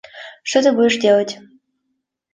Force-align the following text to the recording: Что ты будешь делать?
Что 0.41 0.63
ты 0.63 0.71
будешь 0.71 0.97
делать? 0.97 1.37